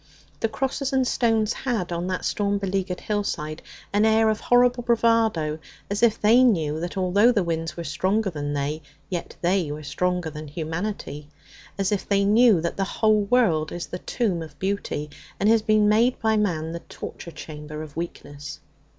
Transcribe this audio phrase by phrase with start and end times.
[0.39, 3.61] The crosses and stones had, on that storm beleaguered hillside,
[3.93, 5.59] an air of horrible bravado,
[5.91, 9.83] as if they knew that although the winds were stronger than they, yet they were
[9.83, 11.27] stronger than humanity;
[11.77, 15.07] as if they knew that the whole world is the tomb of beauty,
[15.39, 18.59] and has been made by man the torture chamber of weakness.